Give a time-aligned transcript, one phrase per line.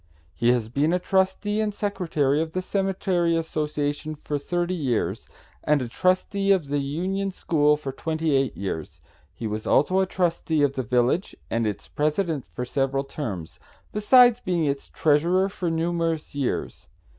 [0.33, 5.29] He has been a trustee and secretary of the Cemetery Association for thirty years,
[5.63, 8.99] and a trustee of the Union School for twenty eight years.
[9.35, 13.59] He was also a trustee of the village and its president for several terms,
[13.93, 16.87] besides being its treasurer for numerous years.